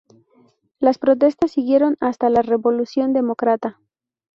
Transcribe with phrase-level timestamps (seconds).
[0.79, 3.79] Las protestas siguieron hasta la revolución demócrata.